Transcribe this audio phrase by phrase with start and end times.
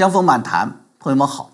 [0.00, 1.50] 江峰漫谈，朋友们好。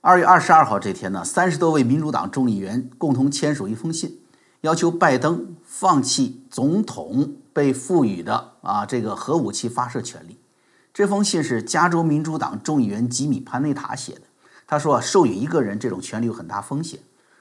[0.00, 4.20] 二月二十二号这天呢，三十多位民主党众议员共同签署一封信，
[4.60, 10.38] 要求拜登放弃总统被赋予的啊这个核武器发射权利。
[10.94, 14.20] 这封信是加州民主党众议员吉米潘内塔写的。
[14.64, 17.00] 他说啊，授予一个人这种权利有很大风险。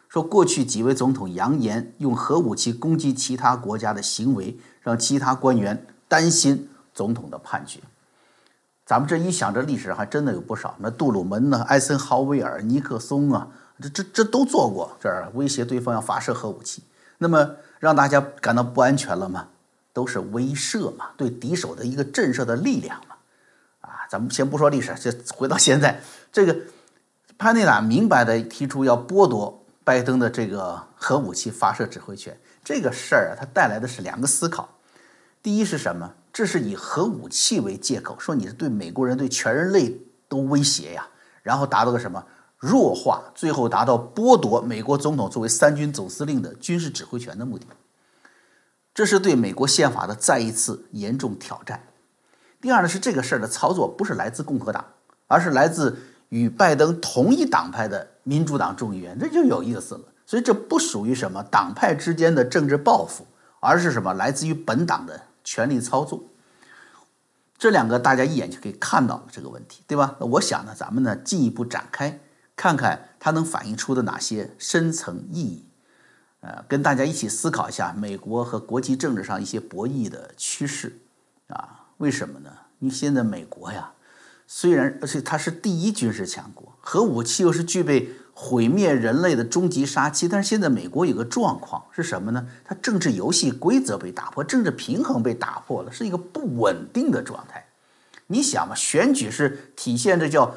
[0.09, 7.79] 说过去几位总统扬言用核武器攻击其他国家的行为，让其他官员担心总统的判决。
[8.88, 10.73] 咱们这一想，这历史上还真的有不少。
[10.79, 11.61] 那杜鲁门呢？
[11.67, 13.46] 艾森豪威尔、尼克松啊，
[13.82, 16.82] 这这这都做过，这儿威胁对方要发射核武器。
[17.18, 19.50] 那么让大家感到不安全了吗？
[19.91, 23.15] 都是威慑嘛，对敌手的一个震慑的力量嘛。
[23.82, 25.99] 啊，咱们先不说历史，就回到现在，
[26.32, 26.55] 这个
[27.38, 34.69] 潘内塔明白的提出要剥夺拜登的这个核武器发射指挥权，这个事儿啊，它带来的是两个思考。
[35.44, 36.13] 第一是什么？
[36.38, 41.08] 这是以核武器为借口，说你是对美国人、对全人类都威胁呀，
[41.41, 42.23] 然后达到个什么
[42.59, 47.65] 弱化，最后达到剥夺美国总统作为三军总司令的军事指挥权的目的。
[48.93, 51.81] 这是对美国宪法的再一次严重挑战。
[52.61, 54.85] 第二呢，是这个事儿的操作不是来自共和党，
[55.25, 55.97] 而是来自
[56.30, 60.02] 与拜登同一党派的民主党众议员，这就有意思了。
[60.27, 63.25] 所以这不属于什么党派之间的政治报复，
[63.59, 65.19] 而是什么来自于本党的。
[65.47, 66.25] 权力操作，
[67.57, 70.17] 这两个大家一眼就可以看到了这个问题，对吧？
[70.19, 72.19] 那我想呢，咱们呢进一步展开
[72.53, 75.65] 看看它能反映出的哪些深层意义，
[76.41, 80.99] 呃，跟大家一起思考一下美国和国际政治上一些博弈的趋势
[81.47, 81.85] 啊？
[81.99, 82.51] 为什么呢？
[82.79, 83.93] 因为现在美国呀，
[84.45, 88.09] 虽然而且它是第一军事强国，核武器又是具备。
[88.39, 92.47] 毁灭人类的终极杀器，但是现在美国有个状况是什么呢？
[92.63, 97.65] 它政治游戏规则被打破，政治平衡被打破了，是一个不稳定的状态。
[98.27, 100.53] 你想嘛，选举是体现这叫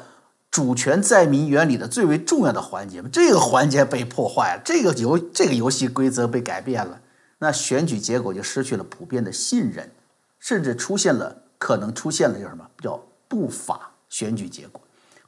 [0.51, 3.09] 主权在民原理的最为重要的环节嘛？
[3.11, 7.01] 这个环节被破坏了，这个游这个游戏规则被改变了，
[7.39, 9.89] 那选举结果就失去了普遍的信任，
[10.39, 14.79] 甚至出现了可能出现了叫什么叫不法选举结果。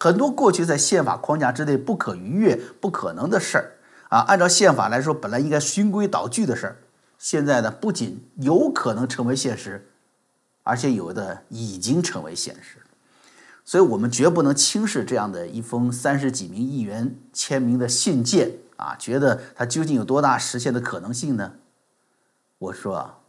[0.04, 3.72] 很多过去在宪法框架之内不可逾越、不可能的事儿
[4.10, 6.76] 啊，按照宪法来说，本来应该循规蹈矩的事儿，
[7.18, 9.88] 现在呢，不仅有可能成为现实，
[10.64, 12.80] 而且有的已经成为现实。
[13.64, 21.54] 所以，我们绝不能轻视这样的一封三十几名议员签名的信件啊，觉得它究竟有多大实现的可能性呢？
[22.58, 23.22] 我说，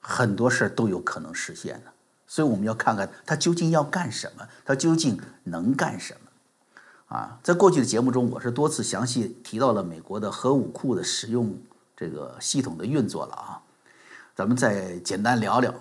[0.00, 1.92] 很多事儿都有可能实现的。
[2.26, 7.16] 所以我们要看看他究竟要干什么，他究竟能干什么？
[7.16, 11.56] 啊，在过去的节目中，我是多次详细提到了美国的核武库的使用
[11.96, 13.62] 这个系统的运作了啊。
[14.34, 15.72] 咱们再简单聊聊，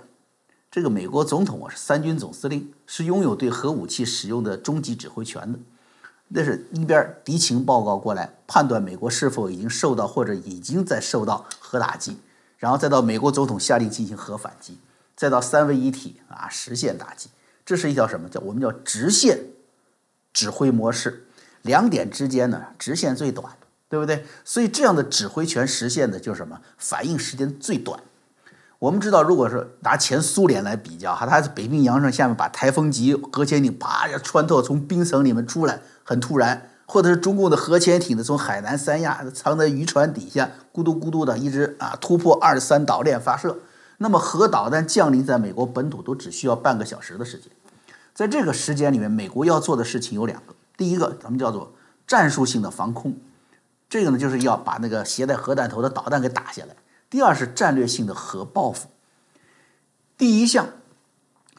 [0.70, 5.58] 这个美国总统啊是三军总司令，是拥有对核武器使用的终极指挥权的。
[6.28, 12.18] 那是一边敌情报告过来，判断美国是否已经受到或者已经在受到核打击，
[12.58, 14.78] 然后再到美国总统下令进行核反击。
[15.16, 17.30] 再到三位一体啊，实现打击，
[17.66, 19.40] 这是一条什么叫我们叫直线
[20.34, 21.26] 指挥模式？
[21.62, 23.54] 两点之间呢，直线最短，
[23.90, 24.26] 对不对？
[24.44, 26.60] 所以这样的指挥权实现的就是什么？
[26.78, 28.00] 反应时间最短。
[28.78, 43.58] 我们知道，如果是拿前苏联来比较哈，它在北冰洋上下面把台风级核潜艇啪要穿透，从冰层里面出来，很突然；或者是中共的核潜艇呢，从海南三亚藏在渔船底下，咕嘟咕嘟的一直啊突破二三岛链发射。
[44.06, 47.52] 那么核导弹降临在美国本土都只需要半个小时的时间，
[48.14, 50.54] 在这个时间里面，美国要做的事情有两个。
[50.78, 51.74] 第一个，咱们叫做
[52.06, 53.18] 战术性的防空，
[53.90, 56.76] 这个呢就是要把那个携带核弹头的导弹给打下来。
[57.10, 58.90] 第二是战略性的核报复。
[60.16, 60.68] 第一项，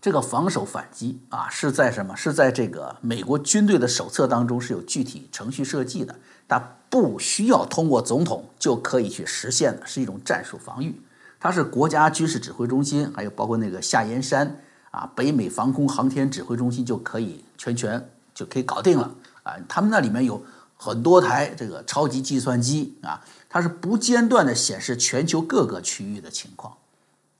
[0.00, 2.14] 这个防守反击啊，是在什么？
[2.14, 6.14] 是在这个美国军队的手册当中是有具体程序设计的，
[6.46, 11.02] 它不需要通过总统就可以去实现的，是一种战术防御。
[11.38, 14.60] 它是国家军事指挥中心，还有包括那个夏延山
[14.90, 19.54] 啊，北美防空航天指挥中心就可以全权就可以搞定了啊。
[19.68, 20.42] 他们那里面有
[20.76, 26.76] 很多台这个超级计算机啊，它是不间断的显示全球各个区域的情况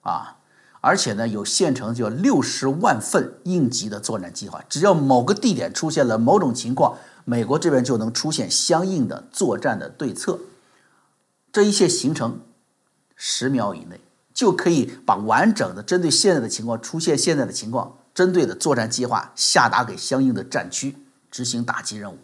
[0.02, 0.36] 啊，
[0.82, 10.38] 而且呢有现成就六十万份应急的作战计划，只要某个地点出现了某种情况，美国这边就能出现相应的作战的对策。
[11.50, 12.38] 这一切形成。
[13.16, 13.98] 十秒以内
[14.32, 20.94] 就可以把完整的针对现在的情况出现现在的情况，针对的作战计划下达给相应的战区
[21.30, 22.18] 执行打击任务，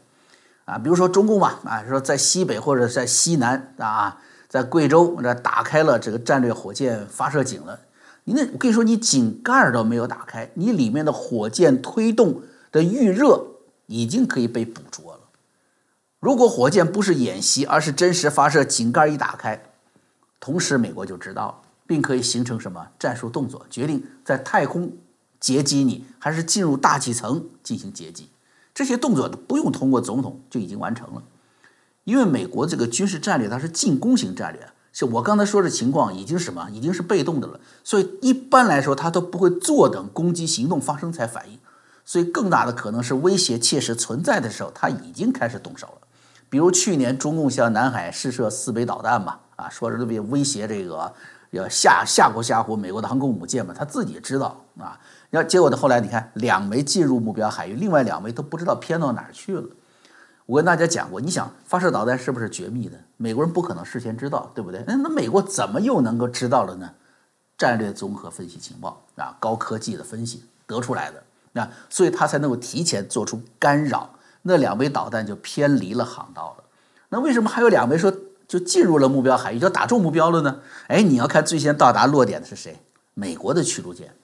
[0.66, 7.80] 啊，比如说中共吧，啊，说在西北或者在西南啊，在贵州这打开了这个战略火箭发射井了，
[8.24, 13.46] 你那我跟你说，你井盖都没有打开，你里面的火箭推动的预热
[13.86, 15.20] 已经可以被捕捉了。
[16.20, 19.62] 如果火箭不是演习，而是真实发射，井盖一打开，
[20.42, 21.54] 同时美国就知道了，
[21.86, 24.90] 并可以形成什么战术动作，决定在太空
[25.38, 28.28] 截击你，还是进入大气层进行截击。
[28.74, 31.22] 这些动作不用通过总统就已经完成了，
[32.02, 41.60] 因为美国这个军事战略它是进攻型战略，是我刚才说的情况已经什么，已经是被动的了，所以一般来说它都不会坐等攻击行动发生才反应，
[42.04, 46.08] 所以更大的可能是威胁切实存在的时候，它已经开始动手了。
[46.50, 51.12] 比如去年中共向南海试射四枚导弹嘛，啊，说是为威胁这个
[51.50, 54.98] 要吓吓唬吓唬美国的航空母舰嘛，他自己知道啊，
[55.30, 59.64] 要结果呢，后来你看两枚进入目标海域，另外两枚都不知道偏到哪儿去了。
[60.46, 62.98] 我跟大家讲过，你想发射导弹是不是绝密的？
[63.16, 64.82] 美国人不可能事先知道，对不对？
[64.86, 66.90] 那那美国怎么又能够知道了呢？
[67.56, 74.10] 战略综合分析情报啊，高科技的分析得出来的啊，所以他才能够提前做出干扰。
[74.42, 76.64] 那两枚导弹就偏离了航道了，
[77.10, 78.12] 那为什么还有两枚说
[78.52, 80.60] 就进入了目标海域，就打中目标了呢？
[80.88, 82.78] 哎，你要看最先到达落点的是谁？
[83.14, 84.14] 美国的驱逐舰，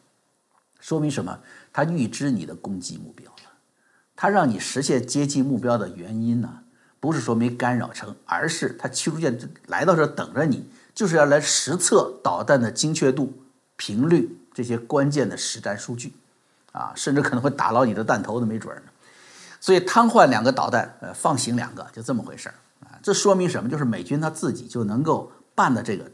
[0.78, 1.38] 说明什么？
[1.72, 3.52] 它预知你的攻击目标了，
[4.14, 6.58] 它让你实现接近目标的原因呢，
[7.00, 9.34] 不是说没干扰成，而是它驱逐舰
[9.68, 13.32] 来到这等着你，就是要来实测导弹的精确度、
[13.76, 16.12] 频率这些关键的实战数据，
[16.72, 18.92] 啊，甚至可能会打捞你的弹头都没准呢。
[19.58, 22.54] 所以瘫痪两个导弹，呃，放行两个，就这么回事儿。
[23.02, 23.68] 这说明什么？
[23.68, 26.04] 就是美军他自己就能够办的这个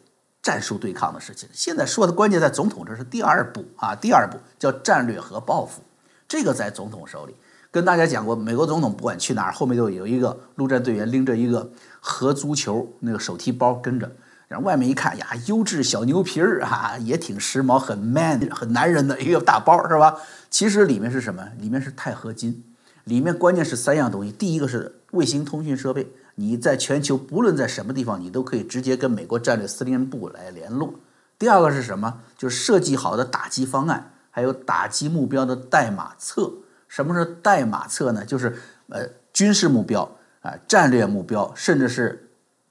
[0.42, 1.48] 战术对抗的事情。
[1.52, 5.82] 现在说的关键在总统这是第二步啊，第二步叫战略核报复，
[6.28, 7.34] 这个在总统手里。
[7.70, 14.08] 跟大家讲过，美国总统不管去哪儿，后面都有一个陆战队员拎着一个核足球那个手提包跟着，
[14.46, 20.16] 然后外面一看呀，优质小牛皮儿啊，也挺时髦，很 man，很男人的一个大包是吧？
[20.50, 21.48] 其实里面是什么？
[21.58, 22.62] 里面是钛合金。
[23.02, 30.94] 里面关键是三样东西，第一个是卫星通讯设备，你在全球不论在什么地方，你都可以直接跟美国战略司令部来联络。
[31.38, 32.20] 第二个是什么？
[32.36, 36.52] 就是设计好的打击方案，还有打击目标的代码册。
[36.88, 38.24] 什么是代码册呢？
[38.24, 38.56] 就是
[38.88, 40.08] 呃军事目标
[40.42, 42.30] 啊、战略目标，甚至是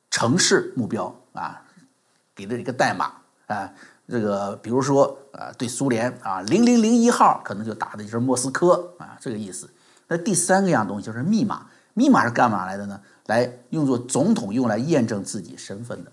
[0.10, 1.62] 城市目标啊，
[2.34, 3.12] 给的一个代码
[3.48, 3.70] 啊。
[4.08, 9.70] 这个比如说啊，对苏联啊，零零零一号可能就打的就是莫斯科啊，这个意思。
[10.08, 13.00] 那第三个样东西就是密码，密码是干嘛来的呢？
[13.28, 16.12] 来用作总统用来验证自己身份的。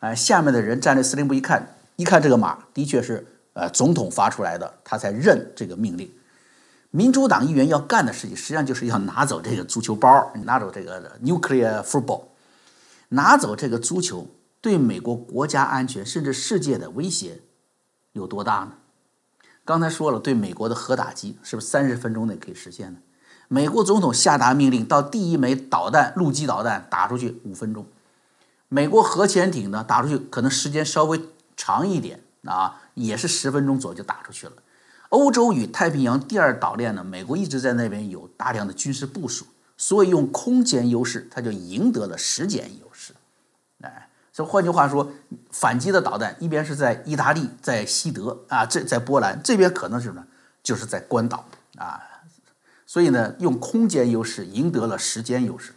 [0.00, 6.10] 哎，下面的人战略司令部一看，一看这个码的确是呃总统发出来的，他才认这个命令。
[6.90, 12.24] 民主党议员要干的事情，实际上就是要拿走这个足球包，拿走这个 nuclear football，
[13.10, 14.26] 拿走这个足球，
[14.60, 17.40] 对美国国家安全甚至世界的威胁
[18.12, 18.72] 有多大呢？
[19.64, 22.98] 刚才说了，对美国的核打击是不是三十分钟内可以实现呢？
[23.52, 27.84] 美国总统下达命令，到第一枚导弹陆基导弹打出去五分钟。
[28.68, 31.20] 美国核潜艇呢，打出去可能时间稍微
[31.56, 34.52] 长一点啊，也是十分钟左右就打出去了。
[35.08, 39.44] 欧洲与太平洋第二岛链呢，美国一直在那边有大量的军事部署，
[39.76, 43.12] 所以用空间优势，它就赢得了时间优势。
[43.82, 45.10] 哎，这换句话说，
[45.50, 50.24] 反击的导弹一边是在意大利，在西德啊，这在波兰这边可能是什么？
[50.62, 51.44] 就是在关岛
[51.78, 52.00] 啊。
[52.90, 55.74] 所以呢，用空间优势赢得了时间优势。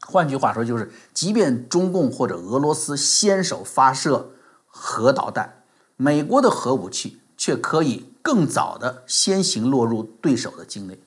[0.00, 4.32] 换句话说，就是即便中共或者俄罗斯先手发射
[4.66, 5.62] 核导弹，
[5.96, 10.98] 美国的核武器却可以更早的先行落入对手的境内。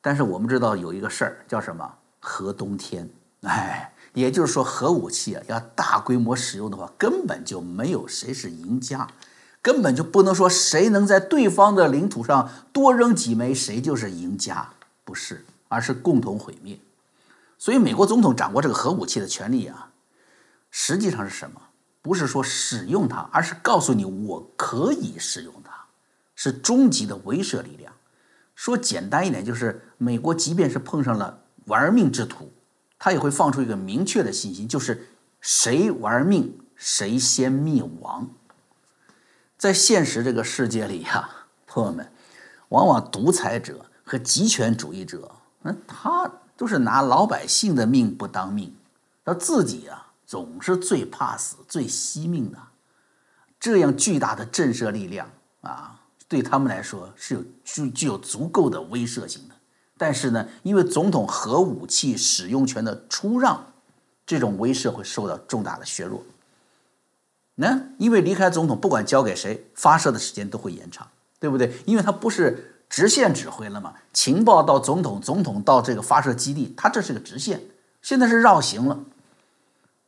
[0.00, 3.10] 但是我们知道有一个事儿叫什么“核冬天”，
[3.44, 9.06] 哎，也就是说核武器啊要大规模使用的话，根本就没有谁是赢家。
[9.64, 14.68] 根本就不能说谁能在对方的领土上多扔几枚，谁就是赢家，
[15.06, 16.78] 不是，而是共同毁灭。
[17.56, 19.88] 所以，美国总统掌握这个核武器的权利啊，
[20.70, 21.58] 实际上是什么？
[22.02, 25.72] 不是说使用它，而是告诉你我可以使用它，
[26.36, 27.90] 是终极的威慑力量。
[28.54, 32.52] 说简单一点，就是美国即便是碰上了玩命之徒，
[32.98, 35.08] 他也会放出一个明确的信息，就是
[35.40, 38.28] 谁玩命，谁先灭亡。
[39.56, 41.28] 在现实这个世界里呀，
[41.66, 42.10] 朋友们，
[42.68, 45.30] 往往独裁者和极权主义者，
[45.62, 48.74] 那他都是拿老百姓的命不当命，
[49.24, 52.58] 他自己啊总是最怕死、最惜命的。
[53.58, 55.30] 这样巨大的震慑力量
[55.62, 59.54] 啊，对他们来说是有具具有足够的威慑性的。
[59.96, 63.64] 但是呢，因为总统核武器使用权的出让，
[64.26, 66.22] 这种威慑会受到重大的削弱。
[67.56, 71.06] 那因为离开总统，不管交给谁，发射的时间都会延长，
[71.38, 71.72] 对不对？
[71.86, 73.94] 因为它不是直线指挥了嘛？
[74.12, 77.60] 情报到总统，总统到这个发射基地，他这是个直线。
[78.02, 79.00] 现在是绕行了，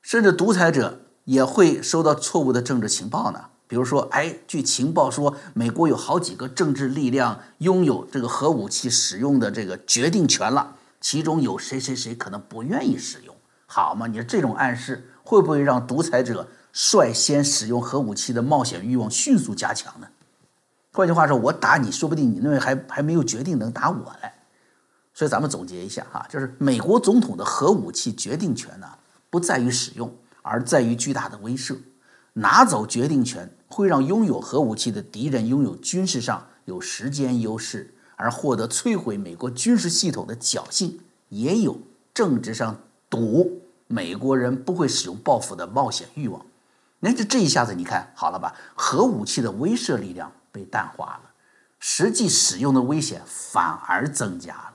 [0.03, 3.47] 甚至独裁者也会收到错误的政治情报呢。
[3.69, 13.35] 比如说，哎，据情报说，美国有好几个政治力量拥有这个核武器使用的这个决定权了，其中有谁谁谁可能不愿意使用，
[13.67, 14.07] 好嘛？
[14.07, 16.47] 你说这种暗示会不会让独裁者
[16.79, 20.07] 率先使用核武器的冒险欲望迅速加强呢？
[20.93, 24.31] 换句话说，我打你，说不定你那还还没有决定能打我嘞。
[25.15, 28.87] 所以咱们总结一下哈，就是美国总统的核武器决定权呢，
[29.31, 31.79] 不在于使用，而在于巨大的威慑。
[32.35, 41.81] 拿走决定权，会让拥有核武器的敌人拥有军事上有时间优势，而获得摧毁美国军事系统的侥幸，也有
[42.13, 42.79] 政治上
[43.09, 46.45] 赌美国人不会使用报复的冒险欲望。
[47.01, 48.55] 那这这一下子，你看好了吧？
[48.75, 51.31] 核武器的威慑力量被淡化了，
[51.79, 54.75] 实际使用的危险反而增加了。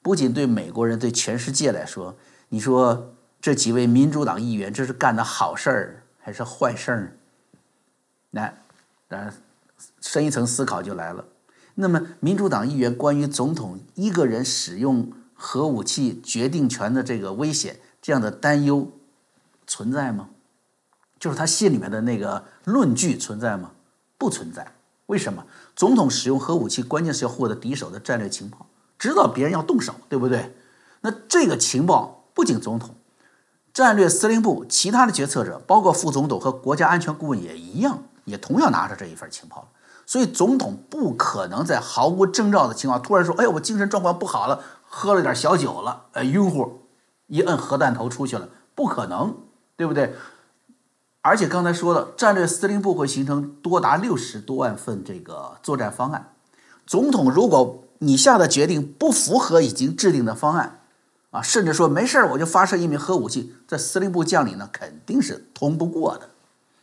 [0.00, 2.16] 不仅对美国人，对全世界来说，
[2.48, 7.16] 你说这几位民主党议员这是干的好事儿还是坏事儿？
[8.30, 8.62] 来，
[9.08, 9.34] 然
[10.00, 11.24] 深一层思考就来了。
[11.74, 18.90] 那么，民主党议员关于总统一个人使用核武器决定权的这个危险，这样的担忧
[19.66, 20.28] 存在吗？
[21.22, 23.70] 就是他信里面的那个论据存在吗？
[24.18, 24.66] 不存在。
[25.06, 25.44] 为什么？
[25.76, 28.66] 总统使用核武器，关键是要获得敌手的战略情报。
[28.98, 30.52] 知道别人要动手，对不对？
[31.02, 32.96] 那这个情报不仅总统、
[33.72, 39.68] 战略司令部、其他的决策者，包括副总统和国家安全顾问也一样，也同样拿着这一份情报。
[40.04, 46.80] 所以总统不可能在毫无征兆的情况突然说：“哎，我精神状况不好了，喝了点小酒了，哎，晕乎，
[47.28, 49.36] 一摁核弹头出去了，不可能，
[49.76, 50.16] 对不对？”
[51.22, 56.34] 而且刚才说了，战略司令部会形成多达六十多万份这个作战方案，
[56.86, 57.78] 总统如果。
[58.04, 60.80] 你下的决定不符合已经制定的方案，
[61.30, 66.30] 啊，甚至说没事儿我就发射一枚核武器，这司令部将领呢肯定是通不过的，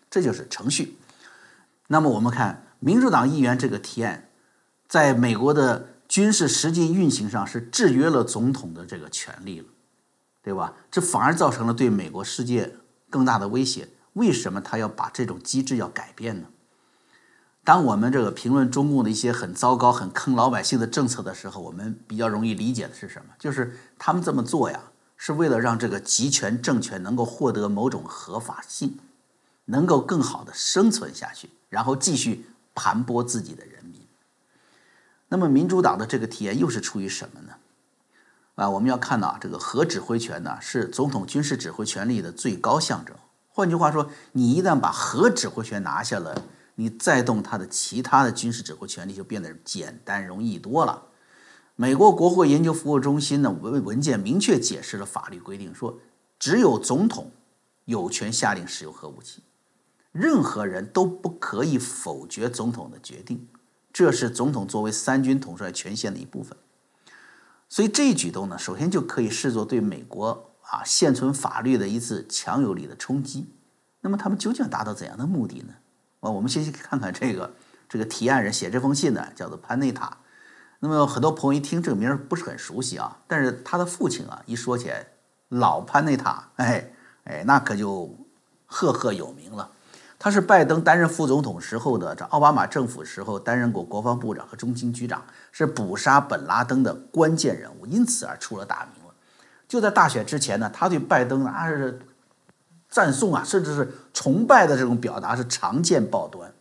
[0.10, 0.98] 这就是程序。
[1.88, 4.30] 那么我们看民主党议员这个提案，
[4.88, 9.66] 在美国的军事实际运行上是制约了总统的这个权利了，
[10.42, 10.74] 对吧？
[10.90, 12.76] 这反而造成了对美国世界
[13.10, 13.90] 更大的威胁。
[14.14, 16.48] 为什么他要把这种机制要改变呢？
[17.64, 23.34] 当我们这个评论中共的一些很糟糕、很坑老百姓的政策的时候，我们比较容易理解的是什么？
[23.38, 24.82] 就是他们这么做呀，
[25.18, 28.98] 是为了让这个集权政权能够获得某种合法性，
[29.66, 34.02] 能够更好的生存下去，然后继续盘剥自己的人民。
[35.28, 37.54] 那么，民主党的这个提案又是出于什么呢？
[38.56, 43.16] 啊，我们要看到，这个核指挥权呢，是总统军事指挥权力的最高象征。
[43.50, 46.46] 换句话说，你一旦把核指挥权拿下了。
[46.76, 51.08] 你再动他的其他的军事指挥权力就变得简单容易多了。
[51.76, 56.00] 美国国会研究服务中心呢文文件明确解释了法律规定，说
[56.40, 57.32] 只有总统
[57.84, 59.44] 有权下令使用核武器，
[60.14, 63.46] 任何人都不可以否决总统的决定，
[63.92, 66.58] 这是总统作为三军统帅权限的一部分。
[67.68, 73.54] 所以这一举动呢，首先就可以视作对美国啊现存法律的一次强有力的冲击。
[74.02, 75.74] 那么他们究竟达到怎样的目的呢？
[76.22, 77.54] 啊，我们先去看看这个
[77.88, 80.18] 这个提案人写这封信呢，叫做潘内塔。
[80.80, 85.06] 那么很多朋友一听这个名儿不是很熟悉啊，但是他的父亲啊，一说起来
[85.50, 86.92] 老潘内塔，哎
[87.26, 88.16] 哎，那可就
[88.66, 89.72] 赫赫有名了。
[90.18, 98.99] 他是拜登担任副总统时候的这奥巴马政府时候担任过国防部长和中情局长，是捕杀本拉登的关键人物，因此而出了大名。
[99.70, 101.98] 就在大选之前呢，他对拜登啊是。
[102.92, 106.52] 赞颂啊，甚至是崇拜的这种表达是常见报端。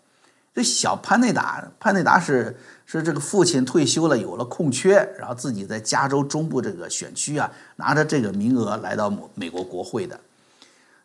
[0.53, 10.21] 这小潘内达，潘内达是是这个父亲退休了，有了空缺，然后自己在加州中部这个选区啊，拿着这个名额来到美国国会的。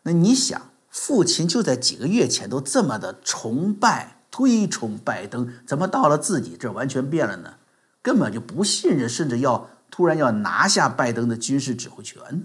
[0.02, 7.54] 那你想，父亲就在几个月前都这么的崇拜、推崇拜登，怎么到了自己这完全变了呢？
[8.02, 12.44] 根本就不信任，甚至要突然要拿下拜登的军事指挥权。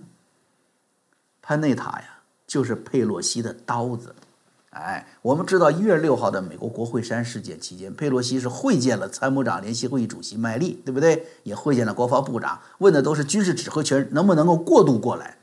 [1.41, 2.15] 潘内塔呀！
[2.45, 4.15] 就是佩洛西的刀子，
[4.71, 11.27] 哎，我们知道一月六号的美国国会山事件期间，佩洛西是会见了参谋长联席会议主席麦利，对不对？
[11.43, 15.37] 也会见了国防部长，问的都是军事指挥权能不能够过渡过来，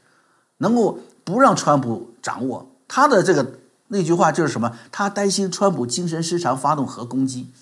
[0.57, 2.69] 能够不让川普掌握。
[2.89, 4.77] 他的这个那句话就是什么？
[4.91, 7.53] 他担心川普精神失常发动核攻击。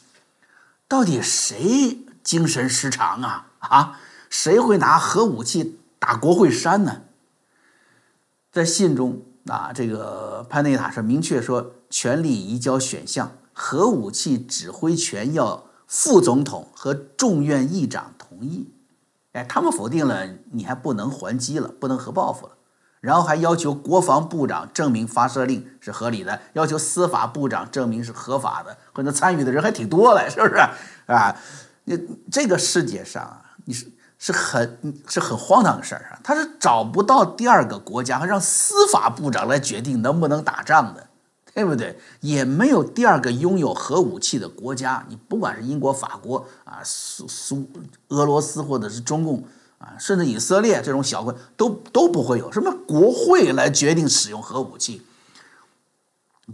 [0.89, 3.51] 到底谁精神失常啊？
[3.59, 4.01] 啊，
[4.35, 7.03] 谁会拿核武器打国会山呢？
[8.51, 9.23] 在信中。
[9.47, 18.73] 啊，这个潘内塔是明确说，权力移交选项，核武器指挥权要副总统和众院议长同意。
[19.33, 22.55] 哎，他们否定了，你还不能还击了，不能核报复了。
[23.01, 30.57] 然后还要求国防部长证明发射令是合理的，要求司法部长证明是合法的，可能参与的人还挺多嘞，是不是？
[31.13, 31.37] 啊，
[31.85, 32.01] 你
[32.33, 33.87] 这个世界上啊，你是
[34.25, 41.09] 是很是很荒唐的事儿啊，他是找不到第二个国家让司法部长来决定能不能打仗的，
[41.53, 41.99] 对不对？
[42.21, 47.69] 也没有第二个拥有核武器的国家，你不管是英国、法国啊，苏苏
[48.09, 49.45] 俄罗斯或者是中共。
[49.77, 55.03] 啊，甚至以色列这种小国都都不会有什么国会来决定使用核武器。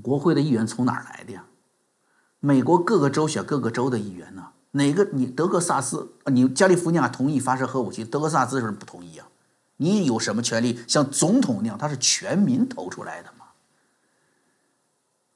[0.02, 1.44] 国会的议员从哪儿来的呀？
[2.40, 4.48] 美国各个州选各个州的议员呢？
[4.72, 9.26] 哪个你德克萨斯，你加利福尼亚同意发射核武器，德克萨斯是不同意啊？
[9.78, 13.46] 你有什么权利像总统那样，他是全民投出来的吗？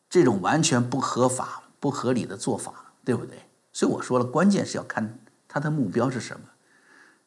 [0.09, 3.47] 这种完全不合法、不合理的做法，对不对？
[3.73, 6.47] 所以我说了，关键是要看他的目标是什么。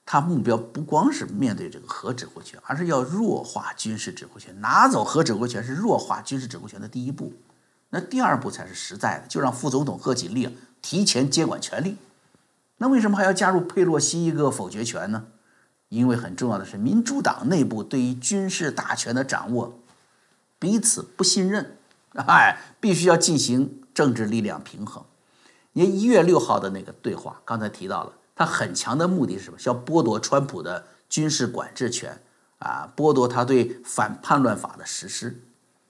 [0.06, 4.62] 他目标不光是面对这个核指挥权，而是要弱化军事指挥权。
[4.62, 7.34] 拿走核指挥权是弱化军事指挥权的第一步，
[7.90, 11.98] 那第二步才是实在的，就让副总统贺锦丽提前接管权力。
[12.78, 15.28] 那为什么还要加入佩洛西一个否决权呢？
[15.90, 19.80] 因为很重要的是，民主党内部对于军事大权的掌握
[20.60, 21.78] 彼此不信任，
[22.28, 25.04] 哎，必须要进行政治力量平衡。
[25.72, 28.14] 你一月六号的那个对话，刚才提到了。
[28.36, 29.58] 他很强的目的是什么？
[29.58, 32.22] 是要剥夺川普的军事管制权
[32.60, 35.42] 啊，剥夺他对反叛乱法的实施。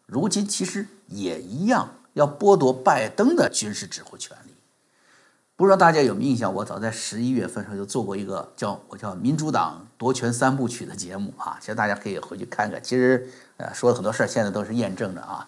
[0.08, 4.56] 如今其实也一样，要剥夺拜登的军事指挥权利。
[5.56, 6.52] 不知道大家有没有印象？
[6.52, 12.82] 我早在十一月份时候就做过一个叫我叫民主党夺权三部曲的节目啊，其实大家可以回去看看。
[12.82, 15.48] 其实呃说了很多事儿，现在都是验证的啊。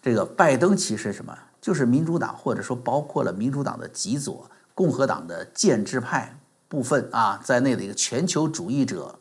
[0.00, 1.36] 这个拜登其实什么？
[1.60, 4.50] 就是民主党或者说包括了民主党的极左。
[4.74, 6.38] 共和党的建制派
[6.68, 9.18] 部分啊，在内的一个全球主义者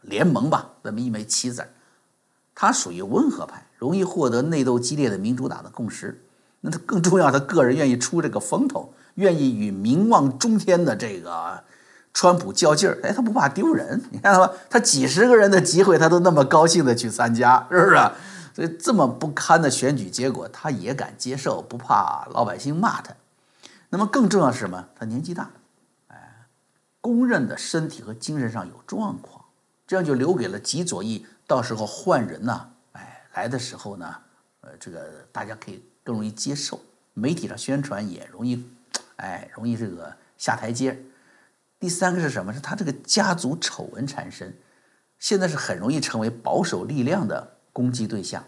[0.00, 1.68] 联盟吧，这么一枚棋子儿，
[2.56, 6.20] 他属于温和派，容易获得内斗激烈的民主党的共识。
[6.62, 11.62] 那他更重要，他个人愿意出这个风头，愿意与名望中天的这个
[12.14, 12.98] 川普较劲儿。
[13.04, 14.50] 哎，他不怕丢人，你看到吗？
[14.70, 18.10] 他几十个人的集会，他都那么高兴的去参加，是不是？
[18.54, 23.14] 所以这么不堪的选举结果，他也敢接受，不怕老百姓骂他。
[23.90, 24.86] 那么更重要是什么？
[24.98, 25.50] 他年纪大，
[26.08, 26.46] 哎，
[27.02, 29.44] 公认的身体和精神上有状况，
[29.86, 34.16] 这样就留给了极左翼，到时候换人呢，哎，来的时候呢，
[34.62, 36.80] 呃，这个大家可以更容易接受，
[37.14, 38.68] 媒体上宣传也容易，
[39.16, 41.00] 哎，容易这个下台阶。
[41.78, 42.52] 第三个是什么？
[42.52, 44.56] 是他这个家族丑闻缠身，
[45.18, 48.44] 现在是很容易成为保守力量的攻击对象，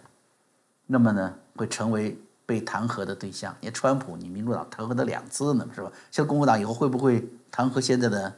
[0.87, 2.19] 那么呢，会成为。
[2.49, 5.93] 被弹劾的对象，你看川普，你民主党弹劾他两次呢，是吧？
[6.11, 8.35] 像共和党以后会不会弹劾现在的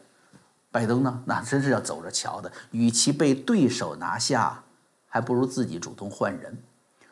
[0.70, 1.22] 拜登呢？
[1.26, 2.50] 那真是要走着瞧的。
[2.70, 4.62] 与其被对手拿下，
[5.08, 6.62] 还不如自己主动换人。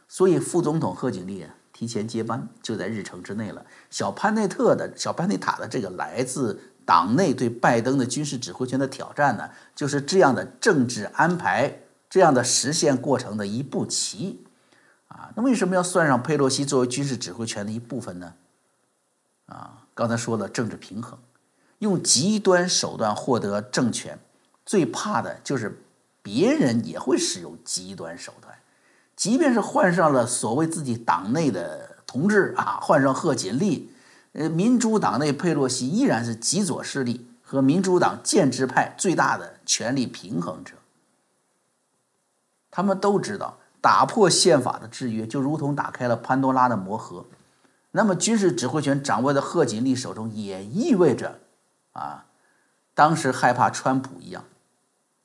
[0.06, 3.64] 所以副总统贺锦丽提前接班就在日程之内了。
[3.90, 14.44] 小潘内特的小潘内塔的这个来自党内对拜登的军事指挥权的挑战呢，就是这样的政治安排，这样的实现过程的一步棋。
[15.08, 18.34] 啊，那为什么要算上佩洛西作为军事指挥权的一部分呢？
[19.46, 21.18] 啊，刚才说了政治平衡，
[21.78, 24.18] 用极端手段获得政权，
[24.64, 25.82] 最怕的就是
[26.22, 28.58] 别人也会使用极端手段，
[29.16, 33.92] 即便是换上了所谓自己党内的同志啊，换上贺锦丽，
[34.32, 40.74] 呃，民主党内佩洛西依然是极左势力和民主党建制派最大的权力平衡者，
[42.70, 43.58] 他们都知道。
[43.80, 47.24] 打破宪法的制约，就如同打开了潘多拉的魔盒。
[47.92, 51.38] 那么，军事指挥权掌握在贺锦丽手中，也意味着，
[51.92, 52.26] 啊，
[52.94, 54.44] 当时害怕川普一样，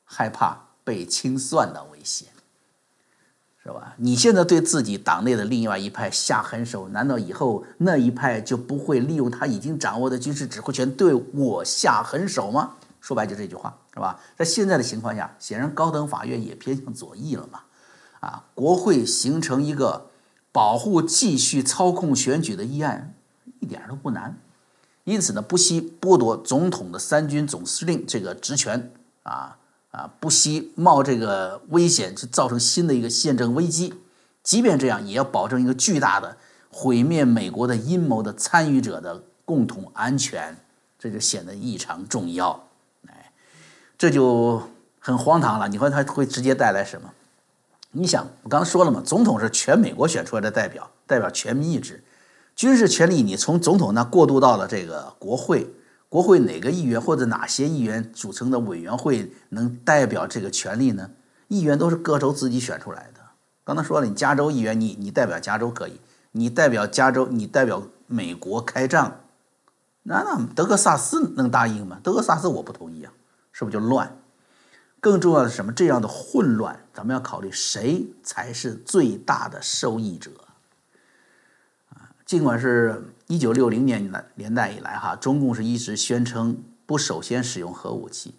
[0.03, 2.29] 害怕被清算的危险，
[3.63, 3.93] 是吧？
[3.97, 12.75] 你现在对自己党内的另外一派下狠手，难道以后那一派就不会利用他已经掌握的军事指挥权对我下狠手吗？
[12.99, 14.19] 说白就这句话，是吧？
[14.37, 17.59] 在现在的情况下，显然高等法院也偏向左翼了嘛。
[18.21, 20.09] 啊，国会形成一个
[20.53, 23.13] 保护继续操控选举的议案，
[23.59, 24.37] 一点都不难。
[25.03, 28.91] 因此呢，不惜剥夺总统的三军总司令这个职权，
[29.23, 29.57] 啊
[29.91, 33.93] 啊，不惜冒这个危险去造成新的一个宪政危机。
[34.41, 36.37] 即便这样，也要保证一个巨大的
[36.69, 40.57] 毁灭美国的阴谋的参与者的共同安全，
[40.97, 42.67] 这就显得异常重要。
[43.07, 43.31] 哎，
[43.97, 44.63] 这就
[44.99, 45.67] 很荒唐了。
[45.67, 47.13] 你说它会直接带来什么？
[47.91, 52.03] 你想，我刚才说了嘛，总统是全美国选出来的代表，代表全民意志。
[52.55, 55.73] 军事权力你从总统那过渡到了这个国会，
[56.07, 61.09] 国会哪个议员或者哪些议员组成的委员会能代表这个权利呢？
[61.47, 63.21] 议员都是各州自己选出来的。
[63.63, 65.99] 刚才说了，你加州议员，你你代表加州可以，
[66.31, 69.21] 你代表加州，你代表美国开仗，
[70.03, 71.99] 那那德克萨斯能答应吗？
[72.03, 73.11] 德克萨斯我不同意啊，
[73.51, 74.17] 是不是就乱？
[74.99, 75.71] 更重要的是什么？
[75.71, 80.31] 这样的混乱，咱们要考虑谁才是最大的受益者？
[82.25, 88.35] 尽管是一九六零年的年代以来，哈，中共是一直宣称不首先使用核武器，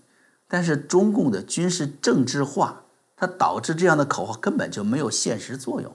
[0.49, 2.83] 但是中共的军事政治化，
[3.17, 5.93] 它导致这样的口号根本就没有现实作用。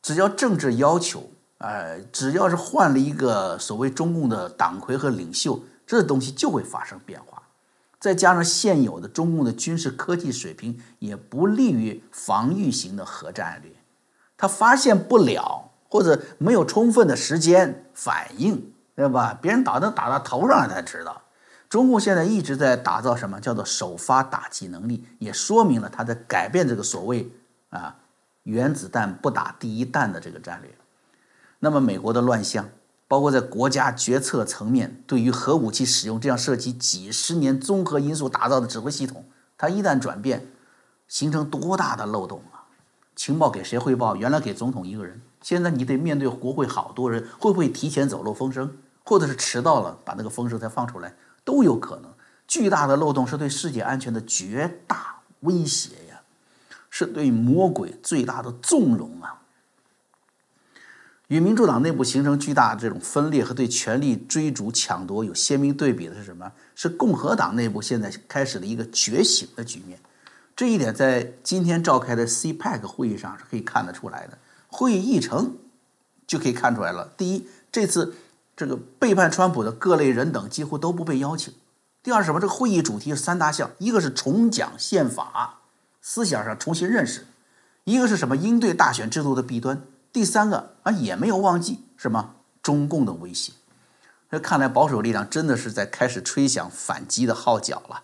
[0.00, 1.28] 只要政治要求，
[1.58, 7.42] 呃，只要是换了一个所谓中共的党魁和领袖，这东西就会发生变化。
[7.98, 13.72] 再加上现有的中共的军事科技水平也不利于防御型的核战略，
[14.36, 19.38] 他发现不了或者没有充分的时间反应，对吧？
[19.42, 21.22] 别人打都打到头上了才知道。
[21.68, 27.30] 中共现在一直在打造什么叫做首发打击能力，也说明了他在改变这个所谓
[27.70, 27.96] 啊
[28.44, 30.70] 原子弹不打第一弹的这个战略。
[31.58, 32.68] 那么美国的乱象。
[33.10, 39.24] 包括在国家决策层面，对于核武器使用这样涉及几十年综合因素打造的指挥系统，
[39.56, 40.46] 它一旦转变，
[41.06, 42.57] 形成多大的漏洞啊！
[43.18, 44.14] 情报给谁汇报？
[44.14, 52.14] 原来给总统一个人，现在你得面对国会好多人，会不会提前走漏风声，或者是迟到了把那个风声才放出来，都有可能。
[52.46, 56.20] 巨大的漏洞是对世界安全的绝大威胁呀，
[56.90, 59.42] 是对魔鬼最大的纵容啊！
[61.26, 66.52] 与民主党内部形成巨大这种分裂和对权力追逐抢夺有鲜明对比的是什么？
[66.76, 69.98] 是共和党内部现在开始了一个觉醒的局面。
[70.58, 74.38] 这一点在今天召开的 CPEC 会议上是可以看得出来的。
[74.66, 75.56] 会议议程
[76.26, 77.12] 就可以看出来了。
[77.16, 78.16] 第一，这次
[78.56, 81.54] 这个背叛川普的各类人等几乎都不被邀请。
[82.02, 82.40] 第二，什么？
[82.40, 85.60] 这个会议主题是三大项：一个是重讲宪法，
[86.02, 87.20] 思想上重新认识；
[87.84, 88.36] 一个是什么？
[88.36, 89.80] 应对大选制度的弊端。
[90.12, 93.52] 第三个啊，也没有忘记什么中共的威胁。
[94.28, 98.02] 这看来保守力量真的是在开始吹响反击的号角了。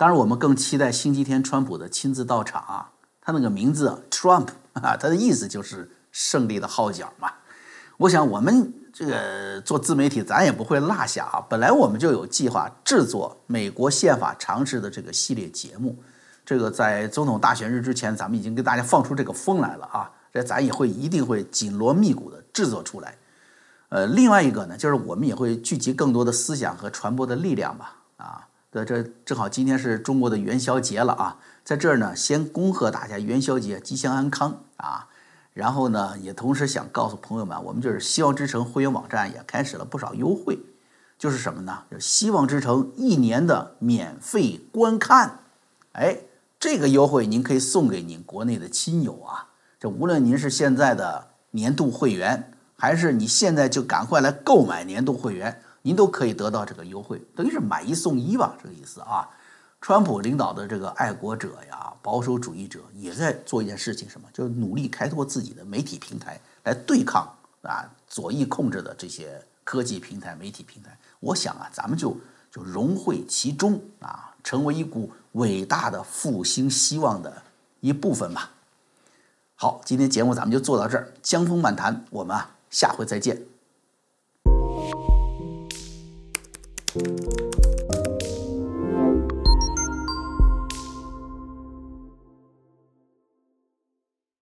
[0.00, 2.90] 当然，我们更期待星期天川普的亲自到场啊。
[3.20, 7.30] 他那个名字 Trump 啊，他的意思就是胜利的号角嘛。
[7.98, 11.44] 我想我们这个做自媒体，咱也不会落下啊。
[11.50, 15.94] 本来我们就有计划制作美国宪法常识的这个系列节目。
[16.46, 20.10] 这个在总统大选日之前，咱们已经给大家放出这个风来了啊。
[20.32, 23.18] 这咱也会一定会紧锣密鼓的制作出来，
[23.90, 27.96] 呃，另外一个呢，就是我们也会聚集更多的思想和传播的力量吧，
[28.72, 35.08] 这这正好今天是中国的元宵节了啊，在这儿呢，先恭贺大家元宵节吉祥安康啊，
[35.52, 40.60] 然后呢，也同时想告诉朋友们，我们就是希望之城会员网站也开始了不少优惠，
[41.18, 41.82] 就是什么呢？
[41.90, 45.40] 就希望之城一年的免费观看，
[45.92, 46.18] 哎，
[46.60, 49.48] 这个优惠您可以送给您国内的亲友啊。
[49.80, 59.28] 这无论您是现在的年度会员，还是你现在就赶快来购买年度会员，您都可以得到这个优惠，等于是买一送一吧，这个意思啊。
[59.80, 64.28] 川普领导的这个爱国者呀、保守主义者也在做一件事情，什么？
[64.30, 67.26] 就是努力开拓自己的媒体平台，来对抗
[67.62, 70.94] 啊左翼控制的这些科技平台、媒体平台。
[71.18, 72.14] 我想啊，咱们就
[72.52, 77.42] 就融汇其中啊，成为一股伟大的复兴希望的
[77.80, 78.50] 一部分吧。
[79.54, 81.10] 好，今天节目咱们就做到这儿。
[81.22, 83.49] 江峰漫谈，我们啊下回再见。
[86.92, 87.49] Música